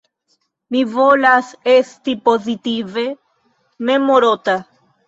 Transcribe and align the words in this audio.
Mi 0.75 0.81
volas 0.93 1.51
esti 1.75 2.17
pozitive 2.31 3.07
memorota! 3.93 4.63